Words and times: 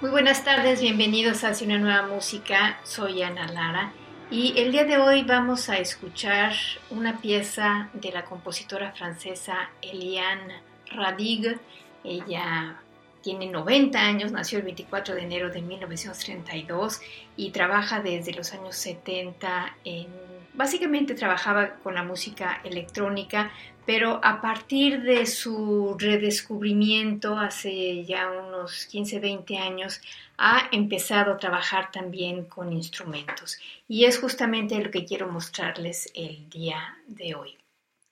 Muy 0.00 0.10
buenas 0.10 0.44
tardes, 0.44 0.80
bienvenidos 0.80 1.44
a 1.44 1.52
una 1.64 1.78
nueva 1.78 2.02
música. 2.02 2.80
Soy 2.82 3.22
Ana 3.22 3.46
Lara 3.46 3.92
y 4.28 4.52
el 4.58 4.72
día 4.72 4.84
de 4.84 4.98
hoy 4.98 5.22
vamos 5.22 5.68
a 5.68 5.78
escuchar 5.78 6.52
una 6.90 7.18
pieza 7.20 7.90
de 7.92 8.10
la 8.10 8.24
compositora 8.24 8.90
francesa 8.90 9.70
Eliane 9.80 10.60
Radig. 10.90 11.58
Ella 12.02 12.80
tiene 13.22 13.46
90 13.46 13.98
años, 13.98 14.32
nació 14.32 14.58
el 14.58 14.64
24 14.64 15.14
de 15.14 15.22
enero 15.22 15.50
de 15.50 15.62
1932 15.62 17.00
y 17.36 17.50
trabaja 17.50 18.00
desde 18.00 18.32
los 18.34 18.52
años 18.52 18.74
70 18.74 19.76
en... 19.84 20.08
Básicamente 20.54 21.14
trabajaba 21.14 21.76
con 21.82 21.94
la 21.94 22.02
música 22.02 22.60
electrónica, 22.64 23.52
pero 23.86 24.20
a 24.22 24.40
partir 24.40 25.02
de 25.02 25.26
su 25.26 25.96
redescubrimiento 25.98 27.38
hace 27.38 28.04
ya 28.04 28.30
unos 28.30 28.86
15, 28.86 29.20
20 29.20 29.58
años, 29.58 30.00
ha 30.38 30.68
empezado 30.72 31.32
a 31.32 31.38
trabajar 31.38 31.92
también 31.92 32.44
con 32.44 32.72
instrumentos. 32.72 33.58
Y 33.86 34.04
es 34.04 34.18
justamente 34.18 34.82
lo 34.82 34.90
que 34.90 35.04
quiero 35.04 35.28
mostrarles 35.28 36.10
el 36.14 36.48
día 36.48 36.96
de 37.06 37.34
hoy. 37.34 37.56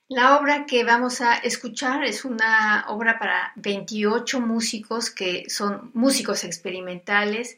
La 0.09 0.39
obra 0.39 0.67
que 0.67 0.85
vamos 0.85 1.23
a 1.23 1.37
escuchar 1.37 2.05
es 2.05 2.27
una 2.27 2.85
obra 2.89 3.19
para 3.19 3.53
28 3.57 4.41
músicos 4.41 5.11
que 5.11 5.49
son 5.49 5.91
músicos 5.95 6.45
experimentales 6.45 7.57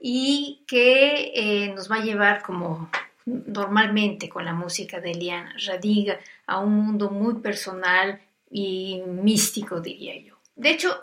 y 0.00 0.62
que 0.68 1.32
eh, 1.34 1.72
nos 1.74 1.90
va 1.90 1.96
a 1.96 2.04
llevar 2.04 2.42
como 2.42 2.88
normalmente 3.26 4.28
con 4.28 4.44
la 4.44 4.54
música 4.54 5.00
de 5.00 5.10
Elian 5.10 5.48
Radiga 5.66 6.18
a 6.46 6.60
un 6.60 6.76
mundo 6.76 7.10
muy 7.10 7.34
personal 7.34 8.20
y 8.50 9.02
místico, 9.04 9.80
diría 9.80 10.16
yo. 10.20 10.36
De 10.54 10.70
hecho, 10.70 10.96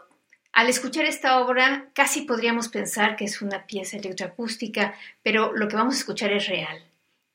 al 0.53 0.69
escuchar 0.69 1.05
esta 1.05 1.39
obra, 1.39 1.89
casi 1.94 2.21
podríamos 2.21 2.69
pensar 2.69 3.16
que 3.16 3.25
es 3.25 3.41
una 3.41 3.66
pieza 3.66 3.97
electroacústica, 3.97 4.95
pero 5.21 5.51
lo 5.53 5.67
que 5.67 5.75
vamos 5.75 5.95
a 5.95 5.99
escuchar 5.99 6.31
es 6.31 6.47
real. 6.47 6.83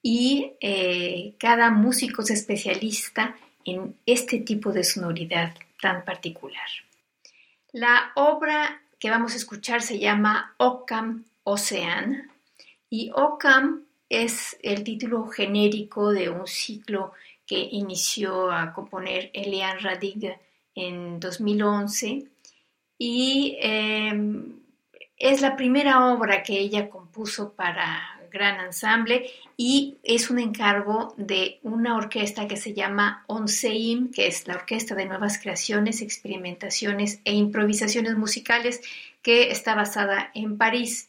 Y 0.03 0.53
eh, 0.61 1.34
cada 1.38 1.71
músico 1.71 2.22
es 2.22 2.31
especialista 2.31 3.37
en 3.65 3.97
este 4.06 4.38
tipo 4.38 4.72
de 4.72 4.84
sonoridad 4.84 5.54
tan 5.81 6.04
particular. 6.04 6.69
La 7.72 8.12
obra 8.15 8.82
que 8.98 9.10
vamos 9.10 9.34
a 9.34 9.37
escuchar 9.37 9.82
se 9.82 9.98
llama 9.98 10.54
Occam 10.56 11.25
Ocean 11.44 12.31
y 12.88 13.10
Occam 13.15 13.88
es 14.09 14.57
el 14.63 14.85
título 14.85 15.27
genérico 15.29 16.11
de 16.11 16.31
un 16.31 16.47
ciclo 16.47 17.13
que 17.47 17.59
inició 17.59 18.51
a 18.51 18.73
componer 18.73 19.31
Elian 19.33 19.81
Radig 19.81 20.37
en 20.75 21.19
2011 21.19 22.25
y 22.99 23.57
em, 23.61 24.61
es 25.17 25.41
la 25.41 25.57
primera 25.57 26.13
obra 26.13 26.43
que 26.43 26.59
ella 26.59 26.89
compuso 26.89 27.53
para 27.53 28.19
gran 28.31 28.61
ensamble 28.61 29.31
y 29.57 29.97
es 30.03 30.31
un 30.31 30.39
encargo 30.39 31.15
de 31.17 31.59
una 31.63 31.97
orquesta 31.97 32.47
que 32.47 32.57
se 32.57 32.75
llama 32.75 33.25
Onseim, 33.27 34.11
que 34.11 34.27
es 34.27 34.47
la 34.47 34.55
Orquesta 34.55 34.95
de 34.95 35.07
Nuevas 35.07 35.39
Creaciones, 35.39 36.03
Experimentaciones 36.03 37.21
e 37.25 37.33
Improvisaciones 37.33 38.17
Musicales, 38.17 38.81
que 39.23 39.51
está 39.51 39.75
basada 39.75 40.31
en 40.35 40.59
París. 40.59 41.09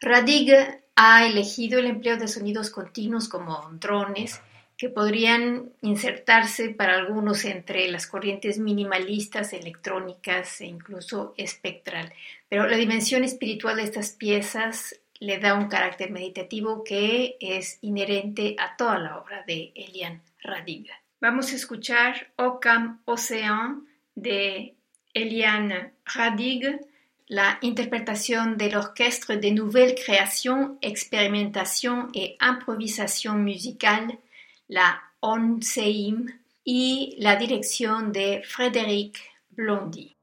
Radig 0.00 0.83
ha 0.96 1.26
elegido 1.26 1.78
el 1.78 1.86
empleo 1.86 2.16
de 2.16 2.28
sonidos 2.28 2.70
continuos 2.70 3.28
como 3.28 3.68
drones, 3.80 4.40
que 4.76 4.88
podrían 4.88 5.70
insertarse 5.82 6.70
para 6.70 6.96
algunos 6.96 7.44
entre 7.44 7.88
las 7.88 8.06
corrientes 8.06 8.58
minimalistas, 8.58 9.52
electrónicas 9.52 10.60
e 10.60 10.66
incluso 10.66 11.32
espectral. 11.36 12.12
Pero 12.48 12.66
la 12.66 12.76
dimensión 12.76 13.22
espiritual 13.22 13.76
de 13.76 13.84
estas 13.84 14.10
piezas 14.10 15.00
le 15.20 15.38
da 15.38 15.54
un 15.54 15.68
carácter 15.68 16.10
meditativo 16.10 16.82
que 16.82 17.36
es 17.40 17.78
inherente 17.82 18.56
a 18.58 18.76
toda 18.76 18.98
la 18.98 19.18
obra 19.18 19.44
de 19.46 19.72
Elian 19.74 20.20
Radiga. 20.42 20.94
Vamos 21.20 21.52
a 21.52 21.56
escuchar 21.56 22.32
Ocam 22.36 23.00
Océan 23.04 23.86
de 24.14 24.74
Eliane 25.14 25.92
Radig, 26.04 26.80
la 27.28 27.58
interprétation 27.62 28.52
de 28.52 28.70
l'Orchestre 28.70 29.34
des 29.34 29.50
Nouvelles 29.50 29.94
Créations, 29.94 30.76
Expérimentation 30.82 32.08
et 32.14 32.36
Improvisation 32.40 33.34
Musicale, 33.34 34.12
la 34.68 34.96
ONSEIM, 35.22 36.26
y 36.66 37.14
la 37.18 37.36
direction 37.36 38.08
de 38.08 38.42
Frédéric 38.42 39.18
Blondy. 39.52 40.16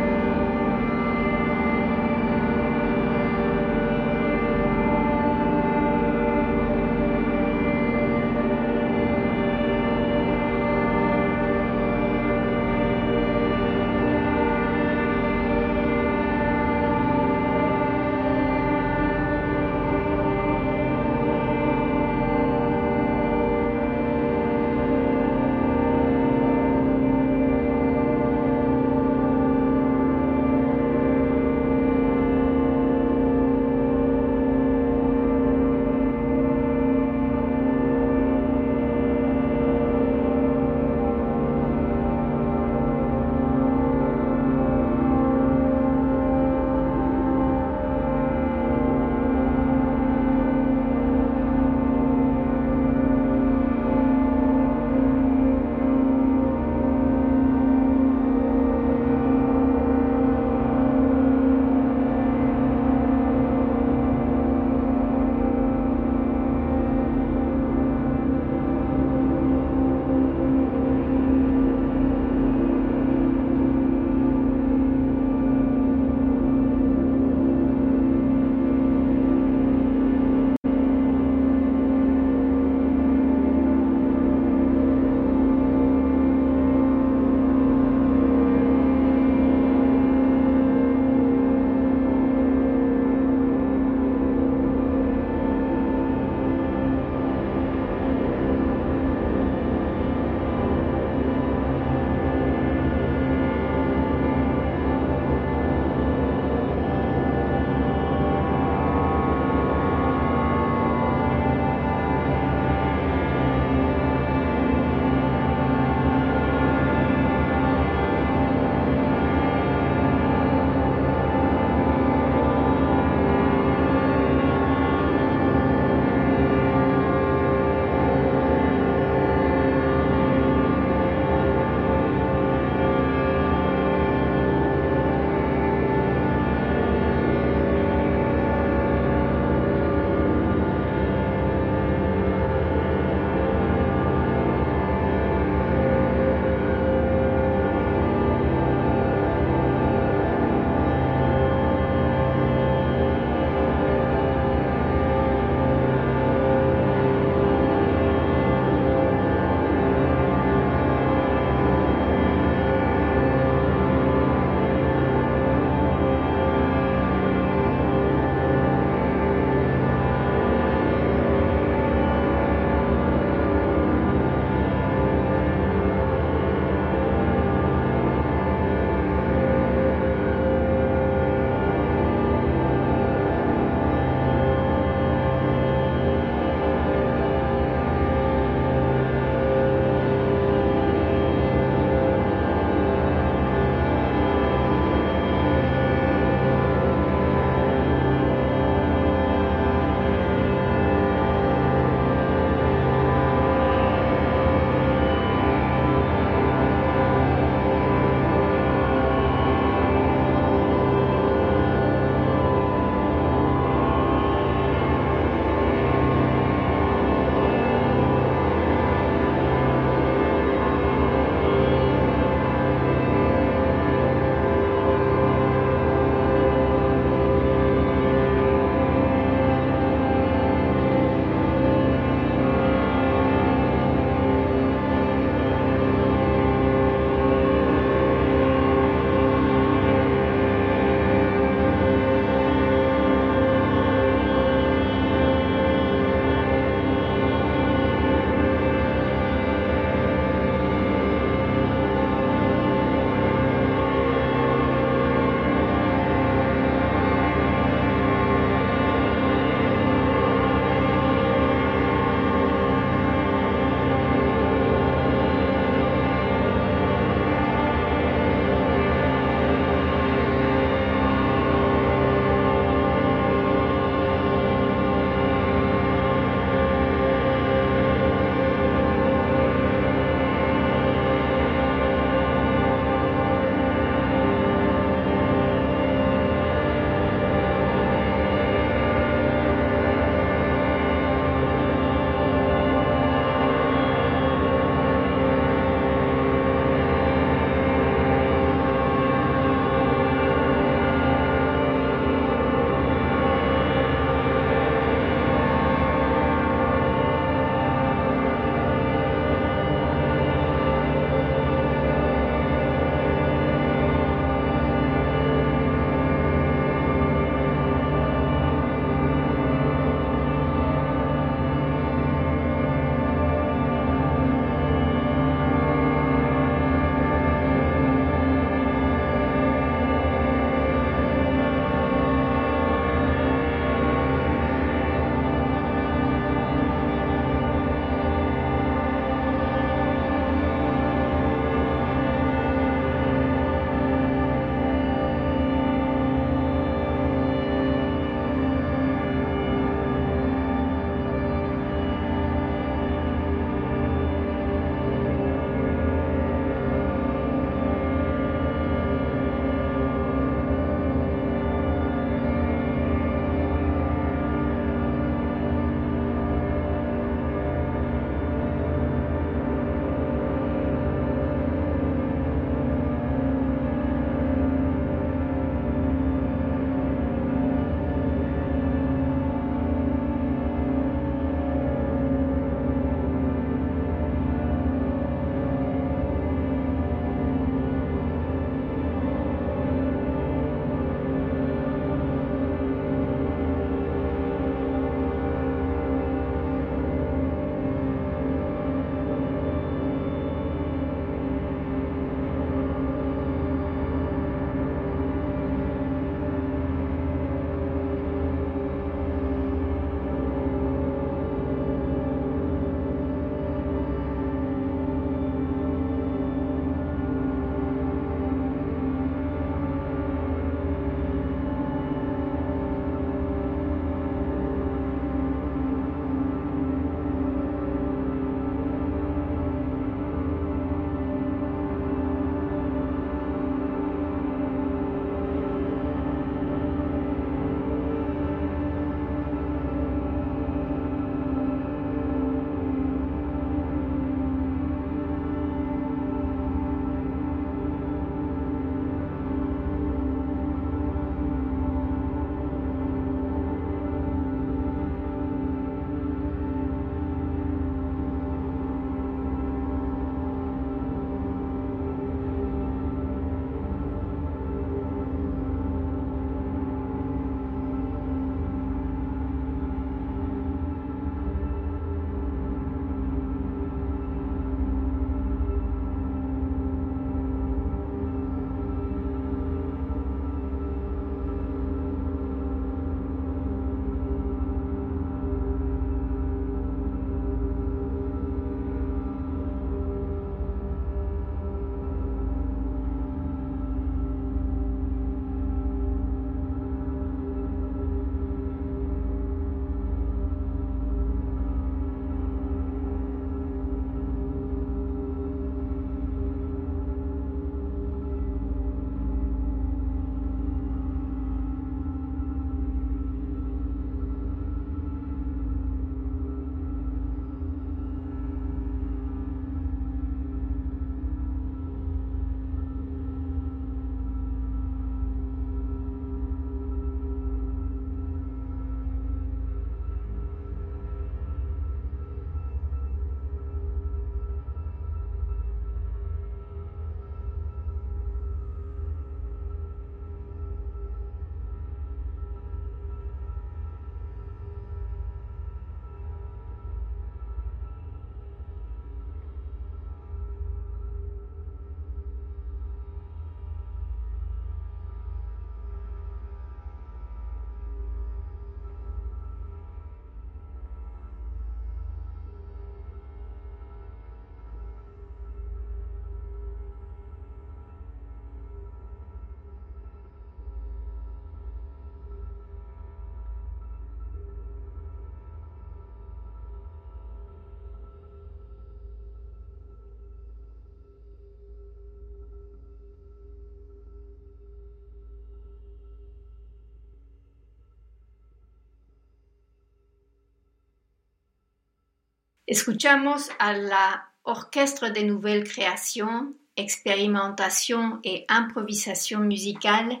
Escuchamos 592.46 593.28
a 593.40 593.52
la 593.54 594.08
Orchestre 594.22 594.92
de 594.92 595.02
Nouvelle 595.02 595.42
Création, 595.42 596.34
Expérimentation 596.54 597.98
et 598.04 598.24
Improvisation 598.28 599.20
Musicale, 599.20 600.00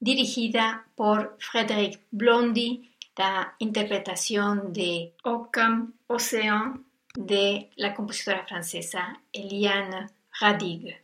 dirigida 0.00 0.84
por 0.94 1.36
Frédéric 1.40 2.00
Blondy, 2.12 2.88
la 3.18 3.54
interpretación 3.58 4.72
de 4.72 5.12
Occam 5.24 5.92
Océan 6.06 6.84
de 7.16 7.68
la 7.76 7.92
compositora 7.94 8.46
francesa 8.46 9.20
Eliane 9.32 10.06
Radig. 10.40 11.01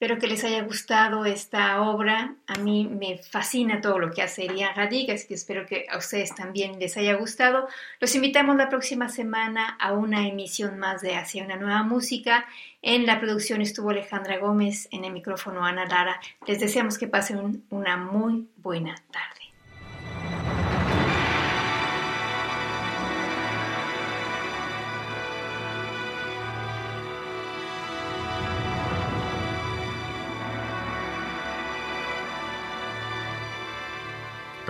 Espero 0.00 0.20
que 0.20 0.28
les 0.28 0.44
haya 0.44 0.62
gustado 0.62 1.24
esta 1.24 1.82
obra. 1.82 2.36
A 2.46 2.54
mí 2.58 2.86
me 2.86 3.18
fascina 3.18 3.80
todo 3.80 3.98
lo 3.98 4.12
que 4.12 4.22
hace 4.22 4.46
Eliane 4.46 4.72
Radig, 4.76 5.10
así 5.10 5.26
que 5.26 5.34
espero 5.34 5.66
que 5.66 5.86
a 5.90 5.98
ustedes 5.98 6.32
también 6.36 6.78
les 6.78 6.96
haya 6.96 7.14
gustado. 7.14 7.66
Los 7.98 8.14
invitamos 8.14 8.54
la 8.54 8.68
próxima 8.68 9.08
semana 9.08 9.76
a 9.80 9.94
una 9.94 10.28
emisión 10.28 10.78
más 10.78 11.02
de 11.02 11.16
Hacia 11.16 11.42
una 11.42 11.56
nueva 11.56 11.82
música. 11.82 12.46
En 12.80 13.06
la 13.06 13.18
producción 13.18 13.60
estuvo 13.60 13.90
Alejandra 13.90 14.38
Gómez, 14.38 14.86
en 14.92 15.04
el 15.04 15.12
micrófono 15.12 15.64
Ana 15.64 15.84
Lara. 15.84 16.20
Les 16.46 16.60
deseamos 16.60 16.96
que 16.96 17.08
pasen 17.08 17.64
una 17.68 17.96
muy 17.96 18.46
buena 18.56 18.94
tarde. 19.10 19.37